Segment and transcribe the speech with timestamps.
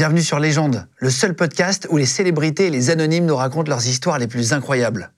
[0.00, 3.86] Bienvenue sur Légende, le seul podcast où les célébrités et les anonymes nous racontent leurs
[3.86, 5.12] histoires les plus incroyables.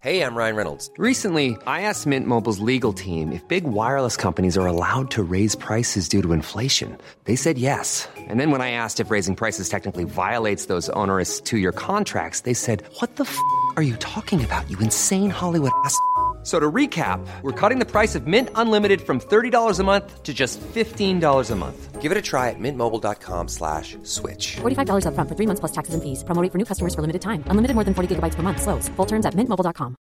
[0.00, 0.90] Hey, I'm Ryan Reynolds.
[0.98, 5.54] Recently, I asked Mint Mobile's legal team if big wireless companies are allowed to raise
[5.54, 6.98] prices due to inflation.
[7.26, 8.08] They said yes.
[8.28, 12.52] And then when I asked if raising prices technically violates those onerous two-year contracts, they
[12.52, 13.38] said, "What the f***
[13.76, 14.68] are you talking about?
[14.68, 15.96] You insane Hollywood ass."
[16.42, 20.32] So to recap, we're cutting the price of Mint Unlimited from $30 a month to
[20.32, 22.00] just $15 a month.
[22.00, 24.56] Give it a try at mintmobile.com slash switch.
[24.56, 26.24] $45 up front for three months plus taxes and fees.
[26.24, 27.44] Promo for new customers for limited time.
[27.48, 28.62] Unlimited more than 40 gigabytes per month.
[28.62, 28.88] Slows.
[28.96, 29.94] Full terms at mintmobile.com.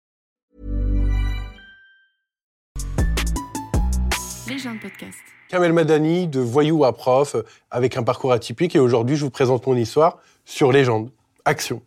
[4.48, 5.18] Légende podcast.
[5.50, 8.76] Kamel Madani, de voyou à prof, euh, avec un parcours atypique.
[8.76, 11.10] Et aujourd'hui, je vous présente mon histoire sur Légende.
[11.46, 11.82] Action.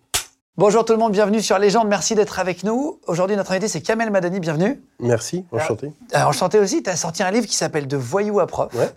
[0.57, 2.99] Bonjour tout le monde, bienvenue sur Légende, merci d'être avec nous.
[3.07, 4.83] Aujourd'hui, notre invité, c'est Kamel Madani, bienvenue.
[4.99, 5.93] Merci, enchanté.
[6.13, 8.75] Alors, enchanté aussi, tu as sorti un livre qui s'appelle De voyou à prof.
[8.75, 8.91] Ouais.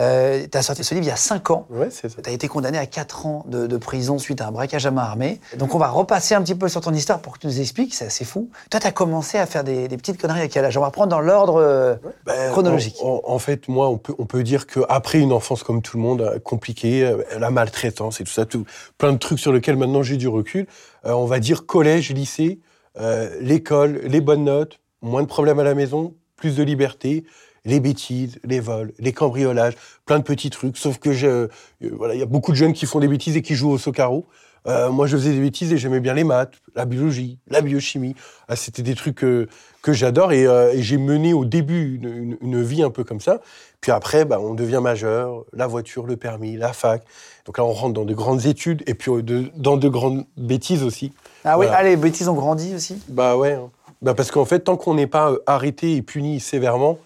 [0.00, 1.66] Euh, tu as sorti ce livre il y a 5 ans.
[1.70, 2.20] Ouais, c'est ça.
[2.22, 4.90] Tu as été condamné à 4 ans de, de prison suite à un braquage à
[4.90, 5.40] main armée.
[5.56, 7.94] Donc on va repasser un petit peu sur ton histoire pour que tu nous expliques,
[7.94, 8.50] c'est assez fou.
[8.70, 10.86] Toi, tu as commencé à faire des, des petites conneries à quel âge On va
[10.86, 11.94] reprendre dans l'ordre euh,
[12.26, 12.96] Ben, chronologique.
[13.02, 15.96] En, en- en fait, moi, on peut, on peut dire qu'après une enfance comme tout
[15.96, 18.64] le monde, euh, compliquée, euh, la maltraitance et tout ça, tout,
[18.98, 20.66] plein de trucs sur lesquels maintenant j'ai du recul,
[21.06, 22.60] euh, on va dire collège, lycée,
[23.00, 27.24] euh, l'école, les bonnes notes, moins de problèmes à la maison, plus de liberté,
[27.64, 29.74] les bêtises, les vols, les cambriolages,
[30.06, 30.76] plein de petits trucs.
[30.76, 31.48] Sauf que je, euh,
[31.92, 33.78] voilà, il y a beaucoup de jeunes qui font des bêtises et qui jouent au
[33.78, 34.26] socaro.
[34.66, 38.14] Euh, moi, je faisais des bêtises et j'aimais bien les maths, la biologie, la biochimie.
[38.48, 39.46] Ah, C'était des trucs que
[39.92, 43.20] j'adore et, euh, et j'ai mené au début une, une- une vie un peu comme
[43.20, 43.40] ça.
[43.82, 47.02] Puis après, bah, on devient majeur, la voiture, le permis, la fac.
[47.44, 50.82] Donc là, on rentre dans de grandes études et puis de- dans de grandes bêtises
[50.82, 51.12] aussi.
[51.44, 52.96] Ah oui, ah, les bêtises ont grandi aussi?
[53.08, 53.52] Bah ouais.
[53.52, 53.70] hein.
[54.00, 56.98] Bah parce qu'en fait, tant qu'on n'est pas arrêté et puni sévèrement,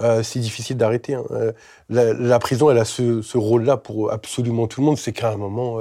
[0.00, 1.14] euh, c'est difficile d'arrêter.
[1.14, 1.24] hein.
[1.30, 1.52] Euh,
[1.88, 4.98] la, la prison, elle a ce, ce rôle-là pour absolument tout le monde.
[4.98, 5.78] C'est qu'à un moment,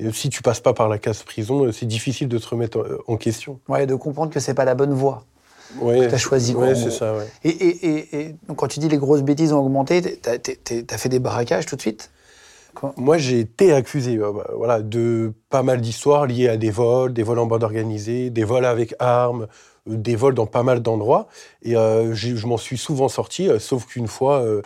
[0.00, 2.78] euh, si tu passes pas par la case prison, c'est difficile de te remettre
[3.08, 3.60] en, en question.
[3.68, 5.24] Ouais, de comprendre que c'est pas la bonne voie.
[5.80, 7.16] Ouais, T'as choisi quoi, Ouais, c'est ça.
[7.16, 7.24] Ouais.
[7.44, 10.98] Et, et- et- et donc, quand tu dis les grosses bêtises ont augmenté, t'as as
[10.98, 12.10] fait des braquages tout de suite?
[12.96, 17.12] Moi, j'ai été accusé euh, bah, voilà, de pas mal d'histoires liées à des vols,
[17.12, 19.48] des vols en bande organisée, des vols avec armes,
[19.86, 21.28] des vols dans pas mal d'endroits.
[21.62, 24.42] Et euh, je m'en suis souvent sorti, euh, sauf qu'une fois.
[24.42, 24.62] euh,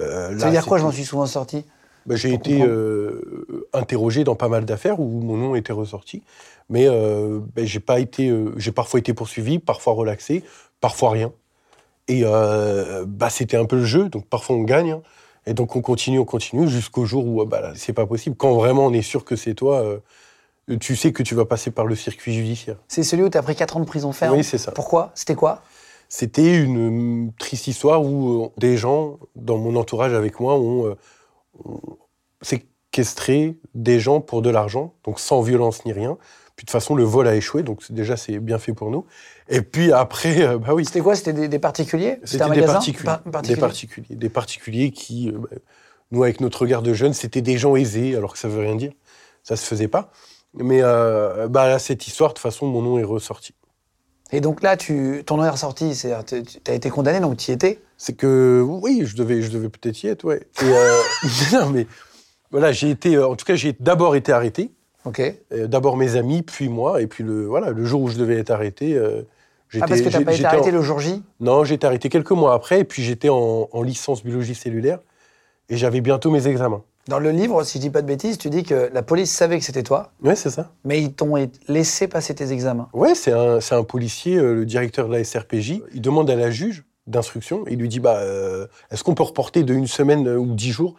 [0.00, 1.64] euh, Ça veut dire quoi, c'était- j'en suis souvent sorti?
[2.06, 6.22] Bah, J'ai été euh, interrogé dans pas mal d'affaires où mon nom était ressorti,
[6.70, 10.44] mais euh, ben, j'ai pas été, euh, j'ai parfois été poursuivi, parfois relaxé,
[10.80, 11.32] parfois rien.
[12.08, 15.02] Et euh, bah, c'était un peu le jeu, donc parfois on gagne, hein.
[15.46, 18.36] et donc on continue, on continue jusqu'au jour où euh, bah, c'est pas possible.
[18.36, 19.98] Quand vraiment on est sûr que c'est toi, euh,
[20.80, 22.76] tu sais que tu vas passer par le circuit judiciaire.
[22.88, 24.72] C'est celui où t'as pris 4 ans de prison ferme Oui, c'est ça.
[24.72, 25.12] Pourquoi?
[25.14, 25.62] C'était quoi?
[26.08, 30.86] C'était une euh, triste histoire où euh, des gens dans mon entourage avec moi ont,
[30.86, 30.94] euh,
[31.64, 31.80] ont
[32.42, 36.16] séquestré des gens pour de l'argent, donc sans violence ni rien.
[36.54, 39.04] Puis de toute façon, le vol a échoué, donc déjà c'est bien fait pour nous.
[39.48, 41.14] Et puis après, euh, bah oui, C'était quoi?
[41.14, 42.18] C'était des, des particuliers?
[42.24, 42.72] C'était des magasin?
[42.74, 45.48] particuliers, Par- des particulier particuliers, des particuliers qui, euh, bah,
[46.12, 48.76] nous avec notre regard de jeunes, c'était des gens aisés, alors que ça veut rien
[48.76, 48.92] dire,
[49.42, 50.10] ça se faisait pas.
[50.56, 53.52] Mais euh, bah là, cette histoire, de toute façon, mon nom est ressorti.
[54.32, 57.50] Et donc là, tu, ton nom est ressorti, c'est-à-dire tu as été condamné, donc tu
[57.50, 57.80] y étais?
[57.96, 60.40] C'est que oui, je devais, je devais peut-être y être, ouais.
[60.62, 61.00] Et, euh,
[61.52, 61.86] non, mais
[62.50, 64.72] voilà, j'ai été, euh, en tout cas, j'ai d'abord été arrêté,
[65.04, 65.20] Ok.
[65.52, 68.36] euh, d'abord mes amis, puis moi, et puis le voilà, le jour où je devais
[68.38, 69.22] être arrêté, euh,
[69.68, 69.84] j'étais.
[69.84, 71.22] Ah, parce que t'as pas été arrêté en- le jour J?
[71.38, 74.98] Non, j'ai été arrêté quelques mois après, et puis j'étais en, en licence biologie cellulaire,
[75.68, 76.82] et j'avais bientôt mes examens.
[77.08, 79.58] Dans le livre, si je dis pas de bêtises, tu dis que la police savait
[79.58, 80.70] que c'était toi, Ouais, c'est ça.
[80.84, 81.34] mais ils t'ont
[81.68, 82.88] laissé passer tes examens.
[82.92, 85.82] Ouais, c'est un, policier, euh, le directeur de la SRPJ.
[85.94, 89.62] Il demande à la juge d'instruction, il lui dit bah, euh, est-ce qu'on peut reporter
[89.62, 90.96] de une semaine euh, ou dix jours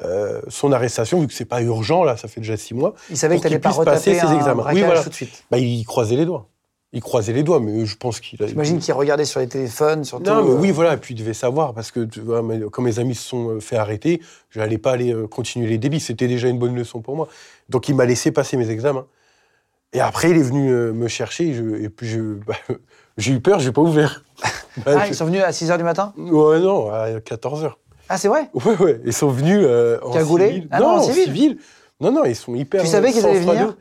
[0.00, 2.94] euh, son arrestation, vu que c'est pas urgent, là, ça fait déjà six mois.
[3.10, 4.64] Ils savaient Pour que pas puisse passer ses examens?
[4.72, 5.02] Oui, voilà.
[5.02, 5.42] tout de suite.
[5.50, 6.48] Bah, il croisait les doigts.
[6.94, 8.46] Il croisait les doigts, mais je pense qu'il a.
[8.46, 10.30] J'imagine qu'ils regardaient sur les téléphones, surtout.
[10.32, 12.60] Non, mais euh, oui, voilà, et puis il devait savoir, parce que tu vois, mais
[12.72, 15.76] quand mes amis se sont euh, fait arrêter, je n'allais pas aller euh, continuer les
[15.76, 17.28] débits, c'était déjà une bonne leçon pour moi.
[17.68, 19.06] Donc il m'a laissé passer mes examens.
[19.92, 22.54] Et après, il est venu me chercher, et, je- et puis je- bah,
[23.18, 24.24] j'ai eu peur, j'ai pas ouvert.
[24.78, 26.14] Bah, Ah, je- ils sont venus à 6h du matin?
[26.16, 27.74] Ouais, non, à 14h.
[28.08, 28.48] Ah, c'est vrai?
[28.54, 30.68] Ouais, ouais, ils sont venus euh, en civil.
[30.70, 31.58] Ah non, en en civil civil.
[32.00, 32.80] Non, non, ils sont hyper.
[32.80, 33.76] Tu savais qu'ils allaient venir?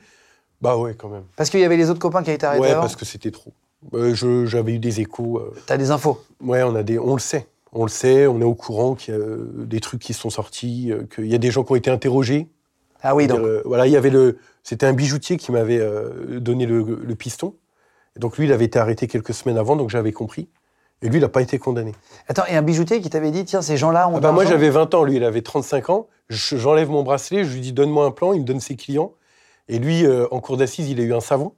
[0.62, 1.24] Bah ouais, quand même.
[1.36, 2.82] Parce qu'il y avait les autres copains qui étaient arrêtés Ouais, avant.
[2.82, 3.52] parce que c'était trop.
[3.94, 5.38] Euh, je- J'avais eu des échos.
[5.38, 6.20] euh, T'as des infos.
[6.42, 7.48] Ouais, on a des, on le sait.
[7.74, 10.30] On le sait, on est au courant qu'il y a euh, des trucs qui sont
[10.32, 12.48] sortis, euh, qu'il y a des gens qui ont été interrogés.
[13.04, 13.40] Ah oui, donc.
[13.40, 15.80] Euh, voilà, il y avait le, c'était un bijoutier qui m'avait
[16.40, 17.54] donné le, le piston.
[18.16, 20.48] Et donc lui, il avait été arrêté quelques semaines avant, donc j'avais compris.
[21.04, 21.92] Et lui, il n'a pas été condamné.
[22.28, 24.16] Attends, et un bijoutier qui t'avait dit, tiens, ces gens-là ont.
[24.16, 26.08] Ah bah, moi, j'avais 20 ans, lui, il avait 35 ans.
[26.30, 29.14] Je- J'enlève mon bracelet, je lui dis donne-moi un plan, il me donne ses clients.
[29.70, 31.54] Et lui, euh, en cour d'assises, il a eu un savon.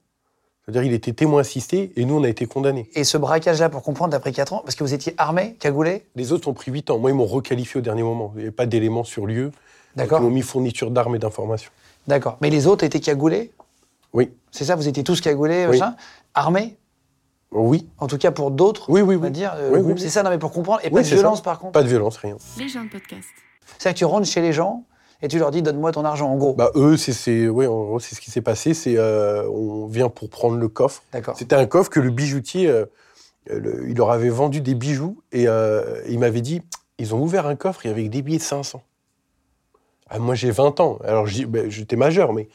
[0.65, 2.89] C'est-à-dire, il était témoin assisté et nous, on a été condamnés.
[2.93, 6.05] Et ce braquage-là, pour comprendre, t'as pris 4 ans, parce que vous étiez armé, cagoulé
[6.15, 6.99] Les autres ont pris 8 ans.
[6.99, 8.31] Moi, ils m'ont requalifié au dernier moment.
[8.35, 9.51] Il n'y avait pas d'éléments sur lieu.
[9.95, 10.19] D'accord.
[10.19, 11.71] Ils m'ont mis fourniture d'armes et d'informations.
[12.07, 12.37] D'accord.
[12.41, 13.51] Mais les autres étaient cagoulés
[14.13, 14.31] Oui.
[14.51, 15.79] C'est ça, vous étiez tous cagoulés, Oui.
[15.79, 15.95] machin
[16.35, 16.77] Armés
[17.51, 17.87] Oui.
[17.97, 19.31] En tout cas pour d'autres, Oui, oui, on va oui.
[19.33, 19.53] dire.
[19.55, 19.93] euh, Oui, oui, groupes.
[19.95, 20.01] oui.
[20.01, 20.81] C'est ça, non, mais pour comprendre.
[20.83, 21.43] Et Oui, pas de violence, ça.
[21.43, 21.71] par contre.
[21.73, 22.37] Pas de violence, rien.
[22.59, 23.27] Les gens de podcast.
[23.79, 24.83] C'est-à-dire que tu rentres chez les gens
[25.21, 26.53] et tu leur dis donne-moi ton argent, en gros.
[26.53, 28.73] Bah, eux, c'est c'est- oui, en gros, c'est ce qui s'est passé.
[28.73, 31.03] C'est euh, on vient pour prendre le coffre.
[31.13, 31.35] D'accord.
[31.37, 32.85] C'était un coffre que le bijoutier, euh,
[33.49, 36.61] le- il leur avait vendu des bijoux et euh, il m'avait dit
[36.97, 38.81] ils ont ouvert un coffre et avec des billets de 500.
[40.09, 40.97] Ah, moi, j'ai 20 ans.
[41.03, 42.49] Alors, ben, j'étais majeur, mais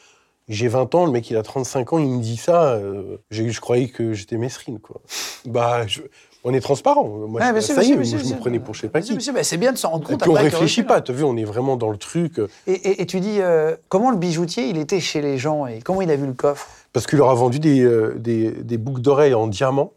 [0.48, 1.06] j'ai 20 ans.
[1.06, 2.72] Le mec, il a 35 ans, il me dit ça.
[2.74, 5.00] euh, je croyais que j'étais mesrine, quoi.
[5.46, 6.02] bah, je-
[6.44, 7.04] on est transparent.
[7.08, 9.00] Moi, Ouais, je, monsieur, ça y est, monsieur, je me prenais pour je sais pas
[9.00, 9.18] qui.
[9.42, 10.20] c'est bien de s'en rendre Et compte.
[10.22, 12.38] puis on réfléchit pas, tu as vu, on est vraiment dans le truc.
[12.38, 15.66] euh, Et, et- et tu dis, euh, comment le bijoutier, il était chez les gens
[15.66, 16.68] et comment il a vu le coffre?
[16.92, 19.92] Parce qu'il leur a vendu des, euh, des, des boucles d'oreilles en diamant,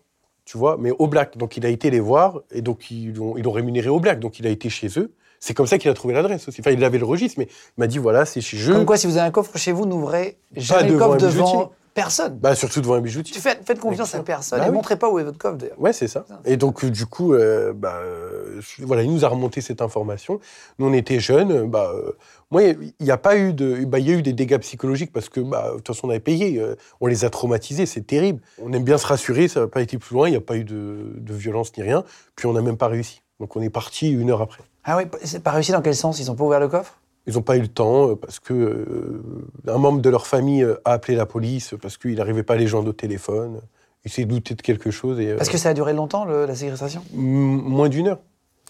[0.46, 1.38] tu vois, mais au black.
[1.38, 4.20] Donc il a été les voir, et donc ils l'ont ils rémunéré au black.
[4.20, 5.12] Donc il a été chez eux.
[5.40, 6.62] C'est comme ça qu'il a trouvé l'adresse aussi.
[6.62, 8.74] Enfin, il avait le registre, mais il m'a dit voilà, c'est chez eux.
[8.74, 11.72] Comme quoi, si vous avez un coffre chez vous, n'ouvrez jamais le coffre devant.
[11.98, 12.38] Personne.
[12.38, 13.34] Bah, surtout devant un bijoutier.
[13.34, 14.76] Tu faites, faites confiance à personne Bah et oui.
[14.76, 15.82] montrez pas où est votre coffre, d'ailleurs.
[15.82, 16.26] Ouais, c'est ça.
[16.46, 20.40] Et donc, euh, du coup, euh, bah, euh, voilà, il nous a remonté cette information.
[20.78, 21.68] Nous, on était jeunes.
[21.68, 22.12] Bah, euh,
[22.52, 23.84] moi, il n'y a pas eu de.
[23.86, 26.10] Bah, il y a eu des dégâts psychologiques parce que, bah, de toute façon, on
[26.12, 26.64] avait payé.
[27.02, 27.88] on les a traumatisés.
[27.88, 28.42] C'est terrible.
[28.62, 29.48] On aime bien se rassurer.
[29.48, 30.28] Ça n'a pas été plus loin.
[30.28, 32.04] Il n'y a pas eu de, de violence ni rien.
[32.36, 33.24] Puis, on n'a même pas réussi.
[33.40, 34.62] Donc, on est parti une heure après.
[34.86, 36.20] Ah oui, c'est pas réussi dans quel sens?
[36.20, 37.00] Ils ont pas ouvert le coffre?
[37.28, 39.22] Ils n'ont pas eu le temps euh, parce que euh,
[39.68, 42.58] un membre de leur famille euh, a appelé la police parce qu'il n'arrivait pas à
[42.58, 43.60] les joindre au téléphone.
[44.06, 45.20] Il s'est douté de quelque chose.
[45.20, 47.04] Et, euh, Parce que ça a duré longtemps, le- la ségrégation?
[47.14, 48.20] M- moins d'une heure.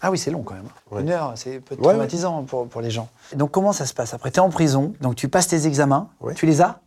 [0.01, 0.65] Ah oui, c'est long quand même.
[0.92, 1.01] Ouais.
[1.01, 3.09] Une heure, c'est peut-être Ouais, traumatisant pour, pour les gens.
[3.33, 4.13] Et donc comment ça se passe?
[4.13, 6.10] Après, tu es en prison, donc tu passes tes examens.
[6.36, 6.80] Tu les as?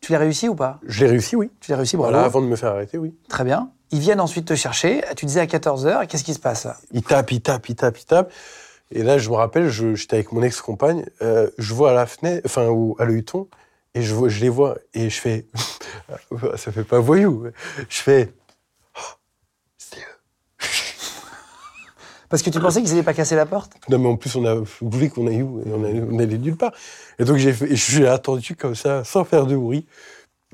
[0.00, 0.78] Tu les réussis ou pas?
[0.86, 1.50] Je l'ai réussi, oui.
[1.60, 2.12] Tu les réussis, bravo.
[2.12, 3.14] Voilà, avant de me faire arrêter, oui.
[3.28, 3.70] Très bien.
[3.90, 5.02] Ils viennent ensuite te chercher.
[5.16, 6.64] Tu disais à 14h, qu'est-ce qui se passe?
[6.64, 8.30] Là Il tape, il tape, il tape, il tape.
[8.92, 12.42] Et là, je me rappelle, j'étais avec mon ex-compagne, euh, je vois à la fenêtre,
[12.46, 13.48] enfin, au- à l'œilleton,
[13.94, 15.46] et je, vois, je les vois, et je fais,
[16.56, 17.46] ça fait pas voyou,
[17.88, 18.32] je fais,
[18.96, 19.00] Oh,
[19.76, 20.02] c'est eux.
[22.28, 23.72] Parce que tu pensais qu'ils n'allaient pas casser la porte?
[23.88, 25.60] Non, mais en plus, on a voulu qu'on aille où?
[25.60, 26.72] Et on allait, on allait nulle part.
[27.20, 29.86] Et donc, j'ai attendu comme ça, sans faire de bruit,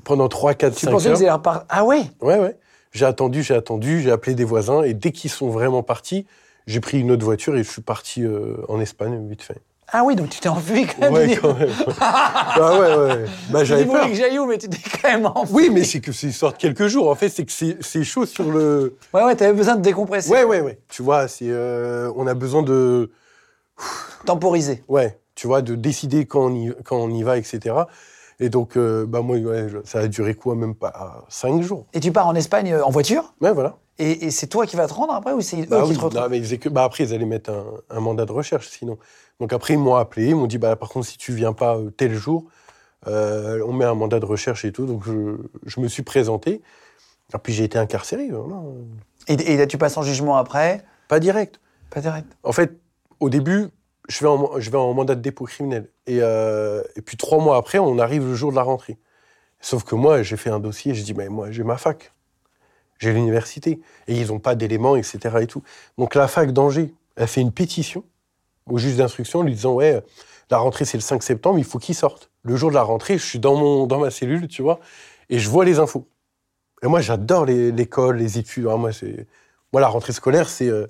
[0.03, 1.15] pendant 3, 4, Tu 5 pensais heures.
[1.17, 2.03] qu'ils allaient repartir Ah ouais?
[2.21, 2.57] Ouais, ouais.
[2.91, 6.27] J'ai attendu, j'ai attendu, j'ai appelé des voisins, et dès qu'ils sont vraiment partis,
[6.67, 9.61] j'ai pris une autre voiture et je suis parti euh, en Espagne, vite fait.
[9.95, 11.13] Ah oui, donc tu t'es enfui quand même.
[11.13, 11.69] Ouais, quand même.
[11.99, 13.25] ah ouais, ouais.
[13.49, 14.07] Bah, tu j'avais peur.
[14.07, 15.53] que j'aille où Mais tu t'es quand même enfui.
[15.53, 17.09] Oui, mais c'est que c'est sorte quelques jours.
[17.09, 18.97] En fait, c'est que c'est chaud sur le.
[19.13, 20.31] Ouais, ouais, t'avais besoin de décompresser.
[20.31, 20.79] Ouais, ouais, ouais.
[20.89, 23.11] Tu vois, c'est euh, on a besoin de.
[24.25, 24.83] Temporiser.
[24.87, 27.75] Ouais, tu vois, de décider quand on y, quand on y va, etc.
[28.39, 31.85] Et donc, euh, bah moi, ouais, ça a duré quoi, même pas cinq jours.
[31.93, 33.33] Et tu pars en Espagne en voiture?
[33.41, 33.77] Ouais, voilà.
[33.99, 35.95] Et, et c'est toi qui vas te rendre après ou c'est eux Bah qui oui,
[35.95, 38.25] te retrouvent non, mais ils faisaient que, bah après, ils allaient mettre un, un mandat
[38.25, 38.97] de recherche, sinon.
[39.39, 41.77] Donc après, ils m'ont appelé, ils m'ont dit, bah par contre, si tu viens pas
[41.77, 42.45] euh, tel jour,
[43.07, 44.85] euh, on met un mandat de recherche et tout.
[44.85, 46.61] Donc je, je me suis présenté.
[47.33, 48.29] Et puis j'ai été incarcéré.
[48.29, 48.61] voilà.
[49.27, 50.83] et, et là, tu passes en jugement après?
[51.07, 51.59] Pas direct.
[51.89, 52.27] Pas direct.
[52.43, 52.79] En fait,
[53.19, 53.67] au début,
[54.09, 55.89] je vais en, je vais en mandat de dépôt criminel.
[56.07, 58.97] Et, euh, et puis trois mois après, on arrive le jour de la rentrée.
[59.61, 62.11] Sauf que moi, j'ai fait un dossier, j'ai dit, mais moi, j'ai ma fac.
[62.99, 63.81] J'ai l'université.
[64.07, 65.19] Et ils n'ont pas d'éléments, etc.
[65.41, 65.63] Et tout.
[65.97, 68.03] Donc la fac d'Angers, elle fait une pétition
[68.69, 70.01] au juge d'instruction lui disant, ouais,
[70.49, 72.29] la rentrée, c'est le 5 septembre, il faut qu'il sorte.
[72.43, 74.79] Le jour de la rentrée, je suis dans, mon, dans ma cellule, tu vois,
[75.29, 76.07] et je vois les infos.
[76.81, 78.67] Et moi, j'adore l'école, les, études.
[78.69, 78.91] Ah, moi,
[79.71, 80.67] moi, la rentrée scolaire, c'est...
[80.67, 80.85] euh,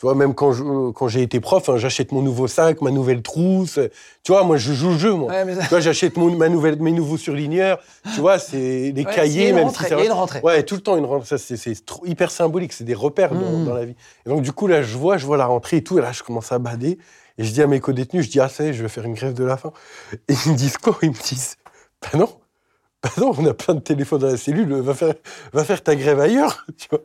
[0.00, 2.90] tu vois, même quand, je- quand j'ai été prof, hein, j'achète mon nouveau sac, ma
[2.90, 3.78] nouvelle trousse.
[4.22, 5.28] Tu vois, moi, je joue le jeu, moi.
[5.30, 7.78] Ouais, mais ça- Tu vois, j'achète mon- ma nouvelle, mes nouveaux surligneurs.
[8.14, 10.12] Tu vois, c'est des Ouais, cahiers, même rentrée, si ça il y a va- une
[10.18, 10.40] rentrée.
[10.42, 11.26] Ouais, tout le temps une rentrée.
[11.28, 12.72] Ça, c'est, c'est trop- hyper symbolique.
[12.72, 13.64] C'est des repères dans, Mhm.
[13.66, 13.94] dans la vie.
[14.24, 15.98] Et donc, du coup, là, je vois, je vois la rentrée et tout.
[15.98, 16.98] Et là, je commence à bader.
[17.36, 19.04] Et je dis à mes co-détenus, je dis, ah, ça y est, je vais faire
[19.04, 19.72] une grève de la faim.
[20.28, 20.96] Et ils me disent quoi?
[21.02, 21.56] Ils me disent,
[22.00, 22.28] bah non.
[23.02, 24.72] Bah non, on a plein de téléphones dans la cellule.
[24.80, 25.12] Va faire,
[25.52, 26.64] va faire ta grève ailleurs.
[26.78, 27.00] Tu vois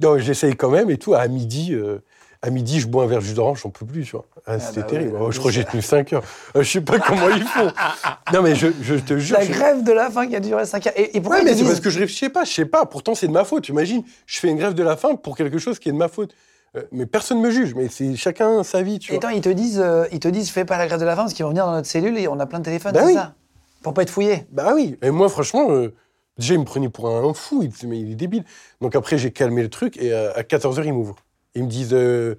[0.00, 1.14] non, j'essaye quand même et tout.
[1.14, 1.98] À midi, euh,
[2.46, 4.26] à midi, je bois un verre de jus d'orange, j'en peux plus, tu vois.
[4.46, 5.12] Ah, c'était bah terrible.
[5.14, 6.22] ouais, Oh, je crois que j'ai tenu 5 heures.
[6.56, 7.72] Euh, je sais pas comment ils font.
[8.34, 9.38] Non, mais je, je te jure.
[9.38, 10.90] La je- grève de la faim qui a duré 5 ans.
[10.94, 12.84] Et, et pourquoi Ouais, ils mais disent- parce que je réfléchis pas, je sais pas.
[12.86, 13.68] Pourtant, c'est de ma faute.
[13.68, 16.08] Imagine, je fais une grève de la faim pour quelque chose qui est de ma
[16.08, 16.34] faute.
[16.76, 17.74] Euh, mais personne me juge.
[17.74, 19.24] Mais c'est chacun sa vie, tu Et vois.
[19.24, 21.22] attends, ils te disent, euh, ils te disent, fais pas la grève de la faim
[21.22, 23.06] parce qu'ils vont venir dans notre cellule et on a plein de téléphones, Bah c'est
[23.06, 23.14] oui.
[23.14, 23.34] ça?
[23.82, 24.44] Pour pas être fouillé.
[24.52, 24.98] Bah oui.
[25.02, 25.94] Et moi, franchement, euh,
[26.36, 28.42] Déjà, il me prenait pour un fou, il disait, mais il est débile.
[28.80, 31.14] Donc après, j'ai calmé le truc et à 14h, ils m'ouvrent.
[31.54, 32.34] Ils me disent, euh,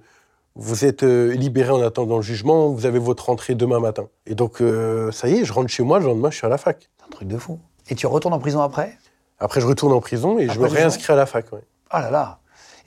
[0.54, 4.08] vous êtes euh, libéré en attendant le jugement, vous avez votre rentrée demain matin.
[4.26, 6.50] Et donc, euh, ça y est, je rentre chez moi, le lendemain, je suis à
[6.50, 6.88] la fac.
[6.98, 7.58] C'est un truc de fou.
[7.88, 8.98] Et tu retournes en prison après?
[9.38, 11.52] Après, je retourne en prison et je Après me réinscris à la fac.
[11.52, 11.60] ouais.
[11.90, 12.38] Ah là là.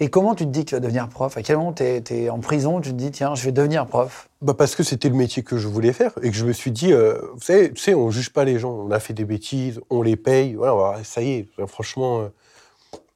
[0.02, 1.36] Et comment tu te dis que tu vas devenir prof?
[1.36, 4.30] À quel moment tu es, en prison, tu te dis, tiens, je vais devenir prof?
[4.42, 6.72] Bah parce que c'était le métier que je voulais faire et que je me suis
[6.72, 8.72] dit, euh, vous savez, tu sais, on juge pas les gens.
[8.72, 10.54] On a fait des bêtises, on les paye.
[10.54, 11.48] Voilà, ça y est.
[11.68, 12.30] Franchement,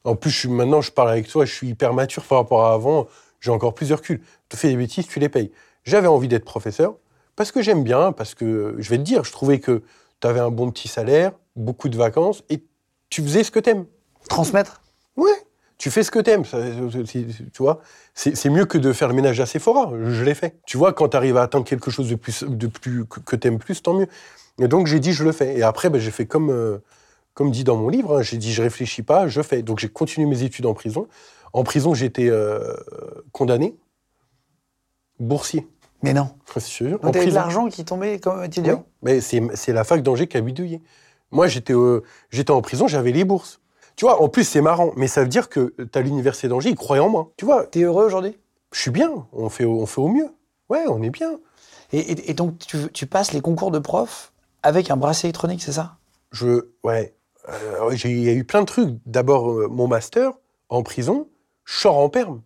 [0.04, 2.66] en plus, je suis, maintenant, je parle avec toi, je suis hyper mature par rapport
[2.66, 3.08] à avant.
[3.40, 4.22] J'ai encore plus de recul.
[4.50, 5.52] Tu fais des bêtises, tu les payes.
[5.84, 6.96] J'avais envie d'être professeur
[7.36, 9.84] parce que j'aime bien, parce que je vais te dire, je trouvais que
[10.22, 12.64] tu avais un bon petit salaire, beaucoup de vacances et
[13.10, 13.86] tu faisais ce que t'aimes.
[14.30, 14.82] Transmettre?
[15.18, 15.32] Ouais,
[15.78, 16.60] tu fais ce que t'aimes, ça,
[16.92, 17.82] c'est- c'est- tu vois.
[18.14, 20.56] C'est c'est mieux que de faire le ménage à Sephora, je, je l'ai fait.
[20.66, 23.36] Tu vois, quand tu arrives à atteindre quelque chose de plus, de plus que, que
[23.36, 24.08] t'aimes plus, tant mieux.
[24.60, 25.58] Et donc j'ai dit, je le fais.
[25.58, 26.78] Et après, ben, j'ai fait comme, euh,
[27.34, 29.62] comme dit dans mon livre, hein, j'ai dit, je réfléchis pas, je fais.
[29.64, 31.08] Donc j'ai continué mes études en prison.
[31.54, 32.74] En prison, j'ai été euh,
[33.32, 33.76] condamné,
[35.20, 35.68] boursier.
[36.02, 36.30] Mais non.
[36.60, 37.00] Sûr.
[37.00, 40.38] Donc En de l'argent qui tombait comme étudiant Oui, mais c'est la fac d'Angers qui
[40.38, 40.82] a bidouillé.
[41.32, 42.02] Moi, j'étais euh,
[42.50, 43.60] en prison, j'avais les bourses.
[43.96, 46.70] Tu vois, en plus, c'est marrant, mais ça veut dire que tu as l'université d'Angers,
[46.70, 47.32] ils croyaient en moi.
[47.38, 48.38] Tu vois, T'es heureux aujourd'hui?
[48.72, 50.30] Je suis bien, on fait, au- on fait au mieux.
[50.70, 51.40] Ouais, on est bien.
[51.92, 54.32] et, et- et donc tu, tu passes les concours de prof
[54.64, 55.98] avec un bracelet électronique, c'est ça?
[56.32, 57.14] Je, ouais,
[58.06, 58.90] il y a eu plein de trucs.
[59.06, 60.32] D'abord, euh, mon master,
[60.70, 61.28] en prison,
[61.66, 62.42] je sors en perme.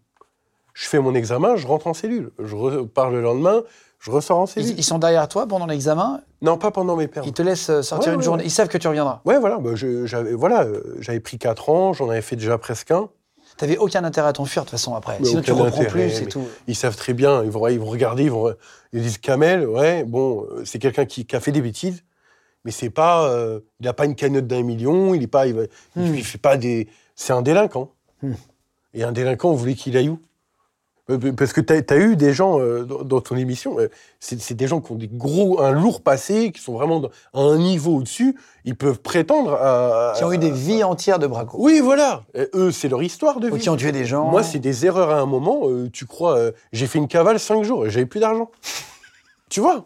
[0.73, 2.31] Je fais mon examen, je rentre en cellule.
[2.39, 3.63] Je repars le lendemain,
[3.99, 4.69] je ressors en cellule.
[4.69, 7.25] ils, ils sont derrière toi pendant l'examen, Non, pas pendant mes permes.
[7.27, 8.47] ils te laissent euh, sortir Ouais, une ouais, journée, ouais.
[8.47, 9.21] ils savent que tu reviendras.
[9.25, 13.09] Ouais, voilà, bah, j'avais voilà, euh, pris 4 ans, j'en avais fait déjà presque un.
[13.57, 15.17] T'avais aucun intérêt à t'enfuir de toute façon après.
[15.19, 16.43] Mais Sinon tu reprends intérêt, plus et tout.
[16.67, 18.53] Ils savent très bien, ils vont, ils vont regarder, ils vont
[18.93, 22.03] ils disent Kamel, ouais, bon, euh, c'est quelqu'un qui, qui a fait des bêtises,
[22.67, 25.53] mais c'est pas, euh, il n'a pas une cagnotte d'un million, il est pas, il,
[25.53, 25.63] va-
[25.95, 26.13] Hmm.
[26.15, 27.91] il fait pas des, c'est un délinquant.
[28.21, 28.33] Hmm.
[28.93, 30.19] Et un délinquant, vous voulez qu'il aille où?
[31.09, 33.87] Euh, Parce que tu as, eu des gens euh, dans, dans ton émission, euh,
[34.19, 37.39] c'est des gens qui ont des gros, un lourd passé, qui sont vraiment dans- à
[37.39, 40.11] un niveau au-dessus, ils peuvent prétendre à.
[40.17, 41.55] Qui ont eu des vies entières de braco.
[41.61, 42.23] Oui, voilà.
[42.33, 43.61] Et eux, c'est leur histoire de Ou vie.
[43.61, 44.25] qui ont tué des gens.
[44.29, 45.61] Moi, c'est des erreurs à un moment.
[45.93, 46.37] tu crois,
[46.73, 48.51] j'ai fait une cavale cinq jours et j'avais plus d'argent.
[49.49, 49.85] tu vois?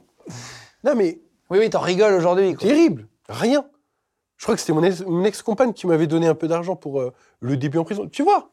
[0.83, 1.19] Non, mais
[1.51, 2.55] Oui, oui, t'en rigoles aujourd'hui.
[2.55, 2.67] quoi.
[2.67, 3.08] terrible.
[3.29, 3.65] Rien.
[4.38, 7.01] Je crois que c'était mon ex- mon ex-compagne qui m'avait donné un peu d'argent pour
[7.01, 8.08] euh, le début en prison.
[8.08, 8.50] Tu vois?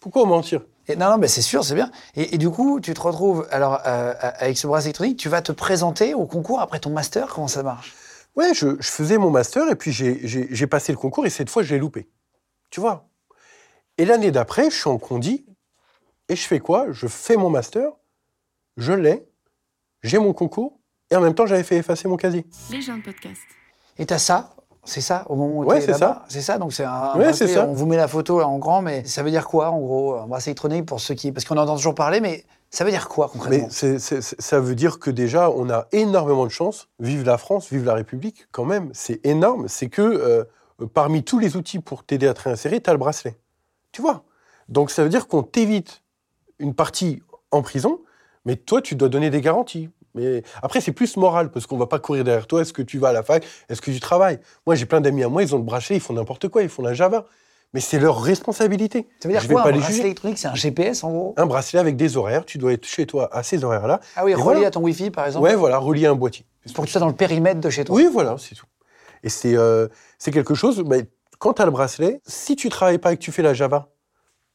[0.00, 0.62] Pourquoi mentir?
[0.88, 1.90] Et non, non, mais c'est sûr, c'est bien.
[2.16, 5.42] Et, et du coup, tu te retrouves, alors, euh, avec ce bracelet électronique, tu vas
[5.42, 7.28] te présenter au concours après ton master?
[7.28, 7.94] Comment ça marche?
[8.34, 11.30] Ouais, je, je faisais mon master et puis j'ai- j'ai j'ai passé le concours et
[11.30, 12.08] cette fois, je l'ai loupé.
[12.70, 13.08] Tu vois?
[13.98, 15.44] Et l'année d'après, je suis en condi
[16.30, 16.86] et je fais quoi?
[16.90, 17.92] Je fais mon master,
[18.78, 19.28] je l'ai,
[20.02, 20.79] j'ai mon concours
[21.10, 22.46] et en même temps, j'avais fait effacer mon casier.
[22.70, 23.40] Les gens de podcast.
[23.98, 26.24] Et t'as ça C'est ça, au moment où Ouais, c'est ça.
[26.28, 27.66] C'est ça, donc c'est un, Ouais, c'est ça.
[27.66, 30.14] On vous met la photo là, en grand, mais ça veut dire quoi, en gros,
[30.14, 31.32] un bracelet électronique pour ceux qui...
[31.32, 34.74] Parce qu'on en entend toujours parler, mais ça veut dire quoi, concrètement Mais ça veut
[34.74, 36.88] dire que déjà, on a énormément de chance.
[37.00, 38.90] Vive la France, vive la République, quand même.
[38.92, 39.66] C'est énorme.
[39.68, 40.44] C'est que euh,
[40.86, 43.36] parmi tous les outils pour t'aider à te réinsérer, tu as le bracelet.
[43.92, 44.22] Tu vois?
[44.68, 46.02] Donc ça veut dire qu'on t'évite
[46.60, 48.00] une partie en prison,
[48.44, 49.90] mais toi, tu dois donner des garanties.
[50.14, 52.62] Mais après, c'est plus moral, parce qu'on va pas courir derrière toi.
[52.62, 54.40] Est-ce que tu vas à la fac Est-ce que tu travailles?
[54.66, 56.68] Moi, j'ai plein d'amis à moi, ils ont le bracelet, ils font n'importe quoi, ils
[56.68, 57.26] font la Java.
[57.72, 59.06] Mais c'est leur responsabilité.
[59.20, 60.06] Ça veut dire Je vais quoi, pas un les bracelet juger.
[60.06, 61.34] électronique C'est un GPS, en gros?
[61.36, 64.00] Un bracelet avec des horaires, tu dois être chez toi à ces horaires-là.
[64.16, 64.66] Ah oui, Et relié voilà.
[64.66, 65.44] à ton Wi-Fi, par exemple?
[65.44, 66.44] Ouais, voilà, relié à un boîtier.
[66.74, 67.94] Pour que tu sois dans le périmètre de chez toi.
[67.94, 68.66] Oui, voilà, c'est tout.
[69.22, 69.86] Et c'est euh,
[70.18, 71.04] c'est quelque chose, mais
[71.38, 73.88] quand tu as le bracelet, si tu travailles pas et que tu fais la Java,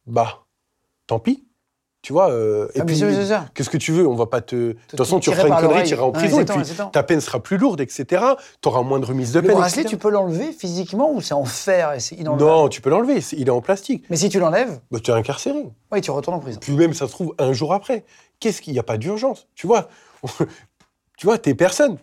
[0.08, 0.46] bah,
[1.08, 1.45] tant pis.
[2.06, 3.02] Tu vois, euh, et Ah, puis,
[3.56, 4.06] qu'est-ce que tu veux?
[4.08, 4.56] On va pas te.
[4.56, 6.60] De toute façon, tu feras une connerie, tu iras en prison, et puis
[6.92, 8.24] ta peine sera plus lourde, etc.
[8.62, 9.58] Tu auras moins de remise de Le peine.
[9.58, 9.96] bracelet, etc.
[9.96, 13.48] tu peux l'enlever physiquement ou c'est en fer et c'est Non, tu peux l'enlever, il
[13.48, 14.06] est en plastique.
[14.12, 15.66] Mais si tu l'enlèves, Bah, tu es incarcéré.
[15.92, 16.60] oui, tu retournes en prison.
[16.62, 18.06] Puis même, ça se trouve, un jour après.
[18.40, 19.48] Qu'est-ce qu'il n'y a pas d'urgence?
[19.56, 19.90] Tu vois,
[21.18, 21.98] tu vois, t'es personne.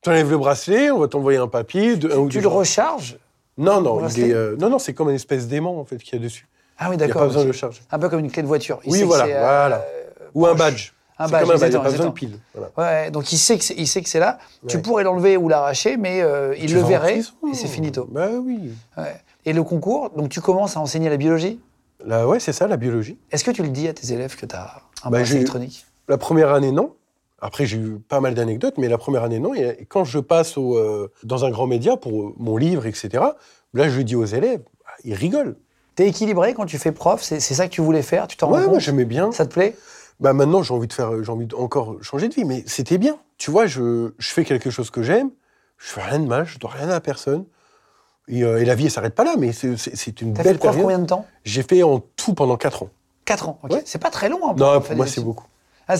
[0.00, 1.96] Tu enlèves le bracelet, on va t'envoyer un papier.
[1.96, 3.18] De, un ou Tu le recharges?
[3.58, 4.28] Non, le non, il bracelet?
[4.28, 6.46] est, euh, non, non, c'est comme une espèce d'aimant en fait qu'il y a dessus.
[6.84, 7.22] Ah oui, Il n'y a d'accord.
[7.22, 7.46] pas besoin ok.
[7.46, 7.80] de le charger.
[7.90, 8.80] Un peu comme une clé de voiture.
[8.84, 9.84] Il Oui, voilà, euh, voilà.
[10.34, 10.90] Ou un badge.
[11.18, 12.38] Un badge, comme un badge, il n'y a pas besoin de pile.
[12.54, 12.70] Voilà.
[12.76, 14.38] Ouais, donc il sait que c'est, il sait que c'est là.
[14.66, 18.08] Tu pourrais l'enlever ou l'arracher, mais euh, il Tu le verrait et c'est finito.
[18.10, 18.72] Bah oui.
[18.96, 19.14] Ouais.
[19.44, 21.60] Et le concours, donc tu commences à enseigner la biologie?
[22.04, 23.18] Là, ouais, c'est ça, la biologie.
[23.30, 25.86] Est-ce que tu le dis à tes élèves que tu as un Bah, j'ai- électronique?
[26.08, 26.94] La première année, non.
[27.40, 29.54] Après, j'ai eu pas mal d'anecdotes, mais la première année, non.
[29.54, 33.22] Et quand je passe au, euh, dans un grand média pour mon livre, etc.,
[33.74, 35.56] là, je dis aux élèves, ah, ils rigolent.
[35.94, 38.54] T'es équilibré quand tu fais prof C'est, ça que tu voulais faire Tu t'en Ouais,
[38.54, 39.30] rends moi, compte j'aimais bien.
[39.32, 39.76] Ça te plaît?
[40.20, 42.98] Bah maintenant, j'ai envie de faire, j'ai envie de encore changer de vie, mais c'était
[42.98, 43.16] bien.
[43.38, 45.30] Tu vois, je, je fais quelque chose que j'aime,
[45.78, 47.44] je fais rien de mal, je dois rien à personne.
[48.28, 50.60] Et, euh, et la vie, elle s'arrête pas là, mais c'est- une belle fait prof
[50.70, 50.82] période.
[50.82, 51.26] combien de temps?
[51.44, 52.90] J'ai fait en tout pendant 4 ans.
[53.24, 53.58] 4 ans.
[53.64, 53.72] ok.
[53.72, 53.82] Ouais.
[53.84, 54.38] C'est pas très long.
[54.48, 55.46] hein, Non, pour moi, c'est beaucoup.
[55.88, 55.96] Ah,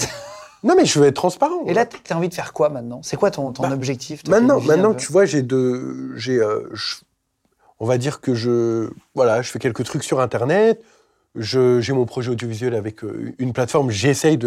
[0.62, 1.64] Non, mais je veux être transparent.
[1.66, 3.00] Et là, t'as envie de faire quoi maintenant?
[3.02, 6.98] C'est quoi ton, ton Bah, objectif Maintenant, maintenant tu vois, j'ai de, j'ai, euh, je-
[7.82, 10.80] on va dire que je, voilà, je fais quelques trucs sur Internet.
[11.34, 13.90] Je, j'ai mon projet audiovisuel avec euh, une plateforme.
[13.90, 14.38] J'essaye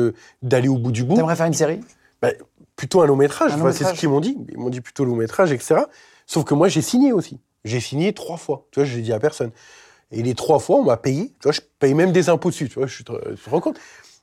[0.42, 1.15] d'aller au bout du bout.
[1.15, 1.82] T'aimerais faire une série?
[2.22, 2.30] Bah,
[2.77, 3.51] plutôt un long métrage.
[3.54, 4.38] Enfin, c'est ce qu'ils m'ont dit.
[4.54, 5.82] Ils m'ont dit plutôt long métrage, etc.
[6.25, 7.39] Sauf que moi, j'ai signé aussi.
[7.65, 8.65] J'ai signé trois fois.
[8.72, 9.51] Tu vois, je l'ai dit à personne.
[10.13, 11.34] Et les trois fois, on m'a payé.
[11.42, 12.70] Tu vois, je paye même des impôts dessus.
[12.70, 13.80] Tu vois, je te- tu te rends compte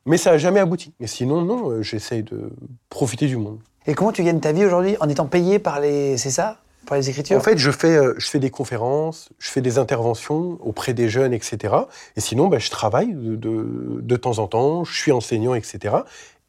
[0.07, 0.95] Mais ça n'a jamais abouti.
[1.00, 2.50] Et sinon, non, euh, j'essaye de
[2.88, 3.59] profiter du monde.
[3.87, 6.16] Et comment tu gagnes ta vie aujourd'hui En étant payé par les.
[6.16, 6.59] C'est ça?
[6.87, 9.79] Par les écritures En fait, je fais, euh, je fais des conférences, je fais des
[9.79, 11.75] interventions auprès des jeunes, etc.
[12.17, 15.97] Et sinon, bah, je travaille de, de, de temps en temps, je suis enseignant, etc.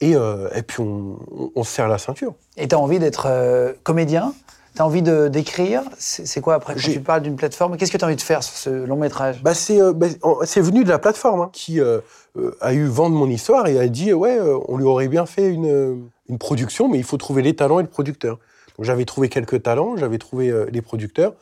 [0.01, 2.33] Et, euh, et puis, on, on, on se serre la ceinture.
[2.57, 4.33] Et t'as envie d'être euh, comédien?
[4.75, 5.83] T'as envie de- d'écrire?
[5.99, 7.77] C'est quoi après quand tu parles d'une plateforme?
[7.77, 9.43] Qu'est-ce que t'as envie de faire sur ce long métrage?
[9.43, 10.07] Bah, c'est euh, bah,
[10.45, 11.99] c'est venu de la plateforme hein, qui euh,
[12.59, 15.47] a eu vent de mon histoire et a dit ouais, on lui aurait bien fait
[15.47, 18.39] une, une production, mais il faut trouver les talents et le producteur.
[18.79, 21.33] J'avais trouvé quelques talents, j'avais trouvé euh, les producteurs,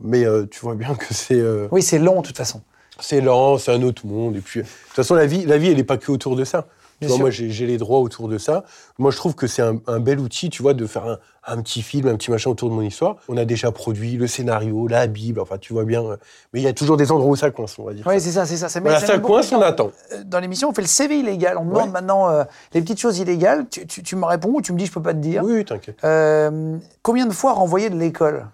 [0.00, 2.62] mais euh, tu vois bien que c'est euh, Oui, c'est long de toute façon.
[3.00, 4.36] c'est lent, c'est un autre monde.
[4.36, 6.44] Et puis, de toute façon, la vie, la vie, elle n'est pas que autour de
[6.44, 6.66] ça.
[7.00, 8.64] Tu vois, moi, j'ai les droits autour de ça.
[8.98, 11.60] Moi, je trouve que c'est un, un bel outil, tu vois, de faire un, un
[11.62, 13.16] petit film, un petit machin autour de mon histoire.
[13.28, 16.02] On a déjà produit le scénario, la Bible, enfin, tu vois bien.
[16.04, 16.16] euh,
[16.52, 18.06] Mais il y a toujours des endroits où ça coince, on va dire.
[18.06, 18.68] Oui, c'est ça, c'est ça.
[18.70, 19.90] ça Voilà, ça coince, on attend.
[20.12, 21.58] Euh, Dans l'émission, on fait le CV illégal.
[21.58, 23.68] On me demande maintenant euh, les petites choses illégales.
[23.68, 25.42] Tu, tu- tu me réponds ou tu me dis je peux pas te dire.
[25.44, 25.98] Oui, t'inquiète.
[26.04, 28.46] Euh, combien de fois renvoyé de l'école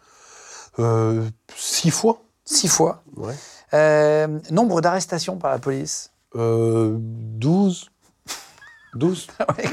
[0.81, 1.23] Euh,
[1.57, 3.03] six fois Six fois.
[3.17, 3.35] Ouais.
[4.51, 7.87] Nombre d'arrestations par la police Euh, 12
[8.95, 9.27] 12
[9.59, 9.71] Ouais.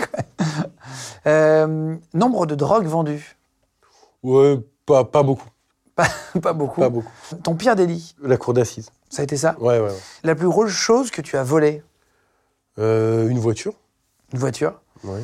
[1.28, 3.38] Euh, Nombre de drogues vendues
[4.24, 5.50] Ouais, pas, pas beaucoup.
[5.96, 6.08] pas,
[6.42, 6.82] pas beaucoup.
[6.82, 7.12] Pas beaucoup.
[7.44, 8.92] Ton pire délit La cour d'assises.
[9.10, 9.98] Ça a été ça Ouais, ouais, ouais.
[10.24, 11.84] La plus grosse chose que tu as volée
[12.78, 13.74] Euh, une voiture
[14.34, 15.22] Une voiture Ouais.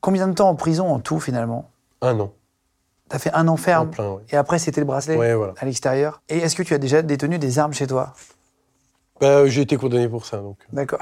[0.00, 1.70] Combien de temps en prison en tout finalement?
[2.02, 2.32] Un an.
[3.08, 4.22] T'as fait un an En ferme plein, ouais.
[4.30, 5.52] et après c'était le bracelet Ouais, voilà.
[5.58, 6.22] à l'extérieur.
[6.28, 8.14] Et est-ce que tu as déjà détenu des armes chez toi?
[9.20, 10.58] Bah, j'ai été condamné pour ça, donc.
[10.72, 10.98] D'accord.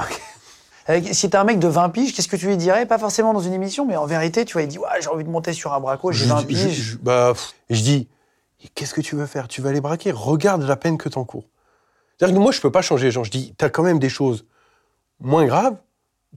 [0.87, 2.87] Avec- si t'as un mec de 20 piges, qu'est-ce que tu lui dirais?
[2.87, 5.25] Pas forcément dans une émission, mais en vérité, tu vois, il dit ouais, j'ai envie
[5.25, 6.73] de monter sur un braco, j'ai Je- 20 je- piges.
[6.93, 8.09] je- bah, pff, et je dis,
[8.75, 9.49] qu'est-ce que tu veux faire?
[9.49, 11.45] Tu vas les braquer Regarde la peine que t'encours.
[12.19, 13.25] C'est-à-dire que moi, je peux pas changer les gens.
[13.25, 14.45] Je dis, t'as quand même des choses
[15.21, 15.77] moins graves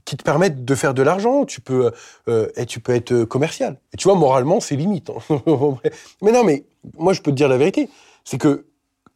[0.04, 1.44] qui te permettent de faire de l'argent.
[1.44, 1.92] Tu peux,
[2.28, 3.78] euh, et tu peux être euh, commercial.
[3.92, 5.10] Et tu vois, moralement, c'est limite.
[5.10, 5.40] hein.
[6.22, 6.64] mais non, mais
[6.98, 7.88] moi, je peux te dire la vérité.
[8.24, 8.66] C'est que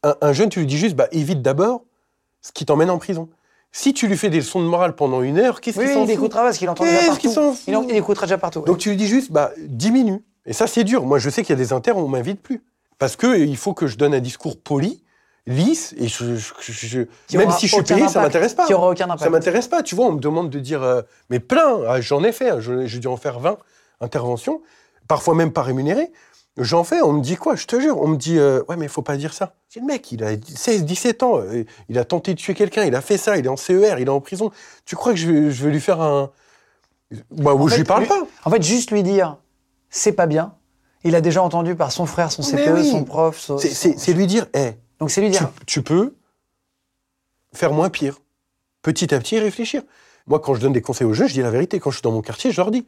[0.03, 1.83] un, un jeune, tu lui dis juste, bah, évite d'abord
[2.40, 3.29] ce qui t'emmène en prison.
[3.72, 6.04] Si tu lui fais des leçons de morale pendant une heure, qu'est-ce Oui, qu'il s'en
[6.04, 7.56] il écoutera parce qu'il entend déjà partout.
[7.68, 8.61] Il, en- il écoutera déjà partout.
[8.62, 10.22] donc tu lui dis juste, bah, diminue.
[10.46, 11.04] Et ça, c'est dur.
[11.06, 12.62] Moi, je sais qu'il y a des inters où on m'invite plus.
[12.98, 15.02] Parce que il faut que je donne un discours poli,
[15.46, 18.54] lisse, et je, je- je- je- Qui même si je suis payé, ça impact, m'intéresse
[18.54, 18.66] pas.
[18.66, 19.22] Qui aura aucun impact.
[19.22, 19.83] Ça m'intéresse pas.
[19.83, 22.59] Tu vois, on me demande de dire, euh, mais plein, ah, j'en ai fait, hein,
[22.61, 23.56] j'ai dû en faire 20
[24.00, 24.61] interventions,
[25.09, 26.11] parfois même pas rémunérées.
[26.62, 28.87] J'en fais, on me dit quoi Je te jure, on me dit, euh, ouais, mais
[28.87, 29.55] il faut pas dire ça.
[29.68, 32.85] C'est le mec, il a 16, 17 ans, euh, il a tenté de tuer quelqu'un,
[32.85, 34.51] il a fait ça, il est en CER, il est en prison.
[34.85, 36.31] Tu crois que je vais, je vais lui faire un.
[37.31, 38.23] Bah, En je fait, lui parle lui- pas.
[38.44, 39.37] En fait, juste lui dire
[39.88, 40.55] c'est pas bien.
[41.03, 42.90] Il a déjà entendu par son frère, son CPE, oui.
[42.90, 43.38] son prof.
[43.38, 46.14] son- C'est- lui dire, hé, Donc c'est lui tu, dire tu peux
[47.55, 48.18] faire moins pire.
[48.83, 49.83] Petit à petit, réfléchir.
[50.27, 51.81] Moi, quand je donne des conseils aux jeunes, je dis la vérité.
[51.81, 52.87] Quand je suis dans mon quartier, je leur dis,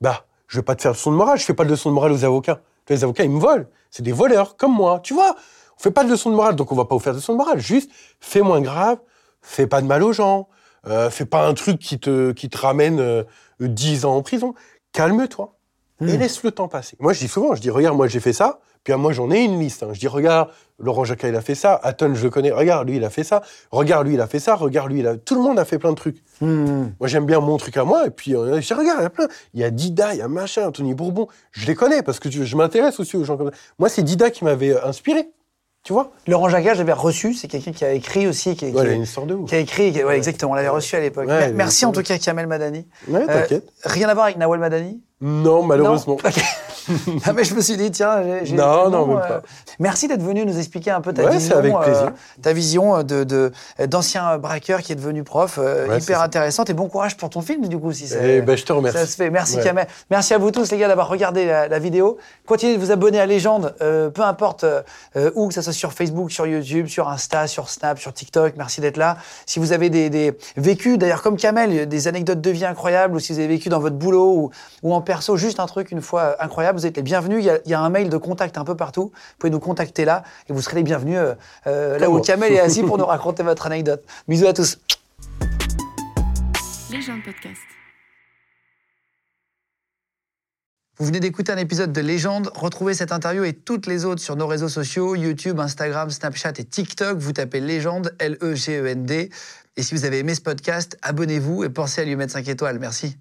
[0.00, 1.38] bah, je vais pas te faire de leçon de morale.
[1.38, 2.60] Je fais pas de leçon de morale aux avocats.
[2.86, 3.64] Tu vois, Les avocats, ils me volent.
[3.90, 5.00] C'est des voleurs, comme moi.
[5.02, 5.36] Tu vois,
[5.78, 7.32] on fait pas de leçon de morale, donc on va pas vous faire de leçon
[7.32, 7.58] de morale.
[7.58, 7.90] Juste,
[8.20, 8.98] fais moins grave,
[9.42, 10.48] fais pas de mal aux gens,
[10.86, 13.24] euh, fais pas un truc qui te, qui te ramène euh,
[13.60, 14.54] 10 ans en prison.
[14.92, 15.54] Calme-toi
[16.00, 16.18] et Hmm.
[16.18, 16.96] laisse le temps passer.
[16.98, 19.40] Moi, je dis souvent, je dis, regarde, moi, j'ai fait ça, puis moi, j'en ai
[19.44, 19.82] une liste.
[19.82, 19.90] hein.
[19.92, 22.96] Je dis, regarde, Laurent Jacquet, il a fait ça, Hatton, je le connais, regarde, lui,
[22.96, 25.16] il a fait ça, regarde, lui, il a fait ça, regarde, lui, il a...
[25.16, 26.16] Tout le monde a fait plein de trucs.
[26.40, 26.86] Hmm.
[26.98, 29.06] Moi, j'aime bien mon truc à moi, et puis, euh, je dis, regarde, il y
[29.06, 29.26] a plein.
[29.54, 31.28] Il y a Dida, il y a machin, Anthony Bourbon.
[31.52, 33.56] Je les connais, parce que je, m'intéresse aussi aux gens comme ça.
[33.78, 35.28] Moi, c'est Dida qui m'avait euh, inspiré,
[35.84, 37.34] tu vois Laurent Jacquat, j'avais reçu.
[37.34, 38.54] C'est quelqu'un qui a écrit aussi.
[38.56, 39.48] Qui, qui- Ouais, il a une histoire de ouf.
[39.48, 39.92] qui a écrit.
[39.92, 40.52] qui- ouais, exactement.
[40.52, 41.26] On l'avait reçu à l'époque.
[41.54, 42.86] Merci en tout cas, Kamel Madani.
[43.08, 43.68] Ouais, Euh, t'inquiète.
[43.84, 45.00] rien à voir avec Nawal Madani?
[45.20, 46.16] Non, malheureusement.
[46.24, 46.30] Non?
[47.24, 48.54] Ah, mais je me suis dit, tiens, j'ai-.
[48.54, 49.42] Non, non, même pas.
[49.78, 51.50] Merci d'être venu nous expliquer un peu ta Ouais, vision.
[51.52, 52.12] c'est avec plaisir.
[52.42, 53.52] ta vision de, de-
[53.86, 55.58] d'ancien braqueur qui est devenu prof.
[55.58, 56.70] euh, Ouais, c'est hyper intéressante.
[56.70, 58.16] Et bon courage pour ton film, du coup, si ça.
[58.22, 58.98] Eh ben, je te remercie.
[58.98, 59.30] Ça se fait.
[59.30, 59.62] Merci Ouais.
[59.64, 59.86] Kamel.
[60.10, 62.18] Merci à vous tous les gars d'avoir regardé la, la vidéo.
[62.46, 64.82] Continuez de vous abonner à Légende, euh, peu importe euh,
[65.16, 68.54] euh, où, que ce soit sur Facebook, sur YouTube, sur Insta, sur Snap, sur TikTok.
[68.56, 69.16] Merci d'être là.
[69.46, 73.18] Si vous avez des, des vécus, d'ailleurs comme Kamel, des anecdotes de vie incroyables, ou
[73.20, 74.50] si vous avez vécu dans votre boulot ou,
[74.82, 76.71] ou en perso, juste un truc une fois incroyable.
[76.72, 76.78] Agréable.
[76.78, 77.38] Vous êtes les bienvenus.
[77.40, 79.12] Il y, a, il y a un mail de contact un peu partout.
[79.14, 81.34] Vous pouvez nous contacter là et vous serez les bienvenus euh,
[81.66, 84.02] euh, là où Kamel est assis pour nous raconter votre anecdote.
[84.28, 84.78] Bisous à tous.
[86.90, 87.60] Les gens de podcast.
[90.98, 92.50] Vous venez d'écouter un épisode de Légende.
[92.54, 96.64] Retrouvez cette interview et toutes les autres sur nos réseaux sociaux, YouTube, Instagram, Snapchat et
[96.64, 97.18] TikTok.
[97.18, 99.30] Vous tapez Légende, L-E-G-E-N-D.
[99.76, 102.78] Et si vous avez aimé ce podcast, abonnez-vous et pensez à lui mettre 5 étoiles.
[102.78, 103.16] Merci.